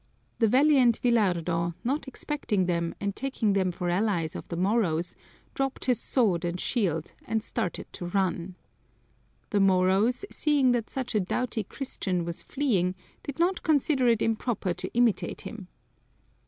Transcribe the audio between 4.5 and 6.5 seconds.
Moros, dropped his sword